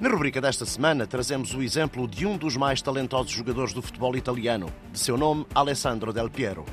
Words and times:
Na 0.00 0.08
rubrica 0.08 0.40
desta 0.40 0.64
semana 0.64 1.08
trazemos 1.08 1.52
o 1.54 1.60
exemplo 1.60 2.06
de 2.06 2.24
um 2.24 2.36
dos 2.36 2.56
mais 2.56 2.80
talentosos 2.80 3.32
jogadores 3.32 3.72
do 3.72 3.82
futebol 3.82 4.14
italiano, 4.14 4.72
de 4.92 4.98
seu 5.00 5.16
nome 5.16 5.44
Alessandro 5.52 6.12
Del 6.12 6.30
Piero. 6.30 6.64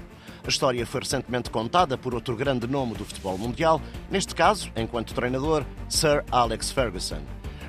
A 0.44 0.48
história 0.48 0.86
foi 0.86 1.02
recentemente 1.02 1.50
contada 1.50 1.98
por 1.98 2.14
outro 2.14 2.36
grande 2.36 2.68
nome 2.68 2.94
do 2.94 3.04
futebol 3.04 3.36
mundial, 3.36 3.82
neste 4.12 4.36
caso, 4.36 4.72
enquanto 4.76 5.16
treinador, 5.16 5.66
Sir 5.90 6.24
Alex 6.30 6.72
Ferguson. 6.72 7.24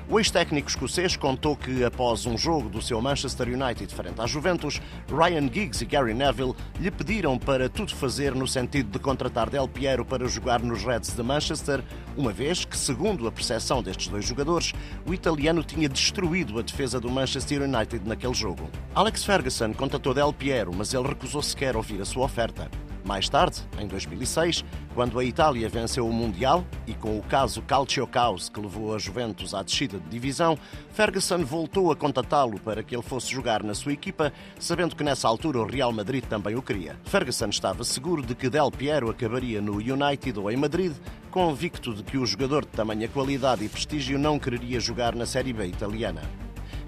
O 0.09 0.17
ex-técnico 0.17 0.69
escocês 0.69 1.17
contou 1.17 1.53
que, 1.53 1.83
após 1.83 2.25
um 2.25 2.37
jogo 2.37 2.69
do 2.69 2.81
seu 2.81 3.01
Manchester 3.01 3.49
United 3.49 3.93
frente 3.93 4.21
à 4.21 4.25
Juventus, 4.25 4.79
Ryan 5.09 5.51
Giggs 5.51 5.83
e 5.83 5.85
Gary 5.85 6.13
Neville 6.13 6.55
lhe 6.79 6.89
pediram 6.89 7.37
para 7.37 7.67
tudo 7.67 7.93
fazer 7.93 8.33
no 8.33 8.47
sentido 8.47 8.89
de 8.89 8.99
contratar 8.99 9.49
Del 9.49 9.67
Piero 9.67 10.05
para 10.05 10.25
jogar 10.25 10.61
nos 10.61 10.81
Reds 10.81 11.13
de 11.13 11.21
Manchester, 11.21 11.83
uma 12.15 12.31
vez 12.31 12.63
que, 12.63 12.77
segundo 12.77 13.27
a 13.27 13.31
percepção 13.33 13.83
destes 13.83 14.07
dois 14.07 14.23
jogadores, 14.23 14.71
o 15.05 15.13
italiano 15.13 15.61
tinha 15.61 15.89
destruído 15.89 16.57
a 16.57 16.61
defesa 16.61 17.01
do 17.01 17.11
Manchester 17.11 17.63
United 17.63 18.07
naquele 18.07 18.33
jogo. 18.33 18.69
Alex 18.95 19.25
Ferguson 19.25 19.73
contatou 19.73 20.13
Del 20.13 20.31
Piero, 20.31 20.71
mas 20.73 20.93
ele 20.93 21.05
recusou 21.05 21.41
sequer 21.41 21.75
ouvir 21.75 22.01
a 22.01 22.05
sua 22.05 22.23
oferta. 22.23 22.71
Mais 23.07 23.29
tarde, 23.29 23.61
em 23.79 23.87
2006, 23.87 24.65
quando 24.93 25.17
a 25.17 25.23
Itália 25.23 25.69
venceu 25.69 26.05
o 26.05 26.11
Mundial 26.11 26.65
e 26.85 26.93
com 26.93 27.17
o 27.17 27.23
caso 27.23 27.61
Calcio 27.61 28.05
Caos 28.05 28.49
que 28.49 28.59
levou 28.59 28.93
a 28.93 28.99
Juventus 28.99 29.53
à 29.53 29.63
descida 29.63 29.97
de 29.97 30.09
divisão, 30.09 30.57
Ferguson 30.91 31.45
voltou 31.45 31.89
a 31.89 31.95
contatá-lo 31.95 32.59
para 32.59 32.83
que 32.83 32.93
ele 32.93 33.01
fosse 33.01 33.31
jogar 33.31 33.63
na 33.63 33.73
sua 33.73 33.93
equipa, 33.93 34.33
sabendo 34.59 34.93
que 34.93 35.05
nessa 35.05 35.25
altura 35.25 35.59
o 35.59 35.65
Real 35.65 35.93
Madrid 35.93 36.25
também 36.25 36.55
o 36.55 36.61
queria. 36.61 36.97
Ferguson 37.05 37.47
estava 37.47 37.85
seguro 37.85 38.21
de 38.21 38.35
que 38.35 38.49
Del 38.49 38.69
Piero 38.69 39.09
acabaria 39.09 39.61
no 39.61 39.75
United 39.75 40.37
ou 40.37 40.51
em 40.51 40.57
Madrid, 40.57 40.91
convicto 41.31 41.93
de 41.93 42.03
que 42.03 42.17
o 42.17 42.25
jogador 42.25 42.65
de 42.65 42.71
tamanha 42.71 43.07
qualidade 43.07 43.63
e 43.63 43.69
prestígio 43.69 44.19
não 44.19 44.37
quereria 44.37 44.81
jogar 44.81 45.15
na 45.15 45.25
Série 45.25 45.53
B 45.53 45.65
italiana. 45.65 46.23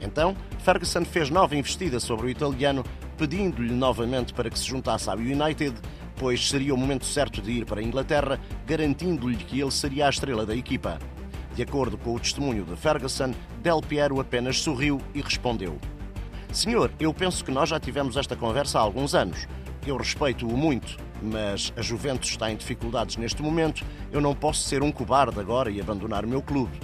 Então, 0.02 0.36
Ferguson 0.60 1.06
fez 1.06 1.30
nova 1.30 1.56
investida 1.56 1.98
sobre 2.00 2.28
o 2.28 2.30
italiano, 2.30 2.84
pedindo-lhe 3.18 3.74
novamente 3.74 4.34
para 4.34 4.50
que 4.50 4.60
se 4.60 4.66
juntasse 4.66 5.10
ao 5.10 5.18
United 5.18 5.76
pois 6.20 6.50
seria 6.50 6.76
o 6.76 6.78
momento 6.78 7.06
certo 7.06 7.42
de 7.42 7.50
ir 7.52 7.66
para 7.66 7.80
a 7.80 7.84
Inglaterra, 7.84 8.40
garantindo-lhe 8.68 9.38
que 9.38 9.60
ele 9.60 9.72
seria 9.72 10.06
a 10.06 10.10
estrela 10.10 10.46
da 10.46 10.56
equipa. 10.56 11.00
De 11.56 11.64
acordo 11.64 11.98
com 11.98 12.14
o 12.14 12.20
testemunho 12.20 12.66
de 12.66 12.76
Ferguson, 12.76 13.34
Del 13.64 13.82
Piero 13.82 14.20
apenas 14.20 14.60
sorriu 14.60 15.02
e 15.16 15.22
respondeu: 15.22 15.80
Senhor, 16.52 16.92
eu 17.00 17.14
penso 17.14 17.44
que 17.44 17.52
nós 17.52 17.70
já 17.70 17.80
tivemos 17.80 18.18
esta 18.18 18.36
conversa 18.36 18.78
há 18.78 18.82
alguns 18.82 19.16
anos. 19.16 19.48
Eu 19.88 19.96
respeito-o 19.96 20.58
muito, 20.58 20.98
mas 21.24 21.74
a 21.78 21.82
Juventus 21.82 22.30
está 22.30 22.52
em 22.52 22.58
dificuldades 22.58 23.16
neste 23.16 23.42
momento. 23.42 23.86
Eu 24.12 24.20
não 24.20 24.36
posso 24.36 24.62
ser 24.62 24.84
um 24.84 24.92
cobarde 24.92 25.40
agora 25.40 25.72
e 25.72 25.80
abandonar 25.80 26.26
o 26.26 26.28
meu 26.28 26.42
clube. 26.42 26.78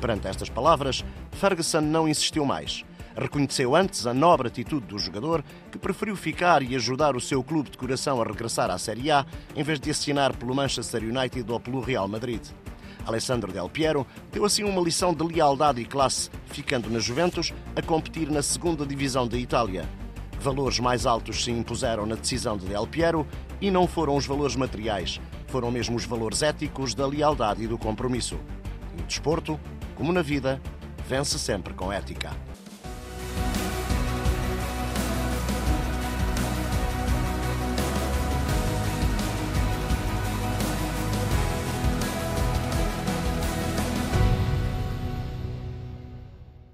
Perante 0.00 0.28
estas 0.28 0.48
palavras, 0.48 1.04
Ferguson 1.32 1.80
não 1.80 2.08
insistiu 2.08 2.46
mais. 2.46 2.84
Reconheceu 3.16 3.74
antes 3.74 4.06
a 4.06 4.14
nobre 4.14 4.48
atitude 4.48 4.86
do 4.86 4.98
jogador, 4.98 5.44
que 5.70 5.78
preferiu 5.78 6.16
ficar 6.16 6.62
e 6.62 6.74
ajudar 6.76 7.16
o 7.16 7.20
seu 7.20 7.42
clube 7.42 7.70
de 7.70 7.78
coração 7.78 8.20
a 8.20 8.24
regressar 8.24 8.70
à 8.70 8.78
Série 8.78 9.10
A, 9.10 9.26
em 9.56 9.62
vez 9.62 9.80
de 9.80 9.90
assinar 9.90 10.36
pelo 10.36 10.54
Manchester 10.54 11.02
United 11.02 11.50
ou 11.50 11.60
pelo 11.60 11.80
Real 11.80 12.06
Madrid. 12.06 12.42
Alessandro 13.06 13.52
Del 13.52 13.68
Piero 13.68 14.06
deu 14.30 14.44
assim 14.44 14.62
uma 14.62 14.80
lição 14.80 15.12
de 15.12 15.24
lealdade 15.24 15.80
e 15.80 15.84
classe, 15.84 16.30
ficando 16.46 16.88
na 16.90 16.98
Juventus 16.98 17.52
a 17.74 17.82
competir 17.82 18.30
na 18.30 18.42
segunda 18.42 18.86
divisão 18.86 19.26
da 19.26 19.36
Itália. 19.36 19.88
Valores 20.40 20.78
mais 20.78 21.04
altos 21.04 21.44
se 21.44 21.50
impuseram 21.50 22.06
na 22.06 22.14
decisão 22.14 22.56
de 22.56 22.66
Del 22.66 22.86
Piero 22.86 23.26
e 23.60 23.70
não 23.70 23.86
foram 23.86 24.16
os 24.16 24.26
valores 24.26 24.56
materiais, 24.56 25.20
foram 25.48 25.70
mesmo 25.70 25.96
os 25.96 26.04
valores 26.04 26.42
éticos 26.42 26.94
da 26.94 27.06
lealdade 27.06 27.64
e 27.64 27.66
do 27.66 27.76
compromisso. 27.76 28.38
No 28.96 29.02
desporto, 29.04 29.58
como 29.96 30.12
na 30.12 30.22
vida, 30.22 30.60
vence 31.06 31.38
sempre 31.38 31.74
com 31.74 31.92
ética. 31.92 32.30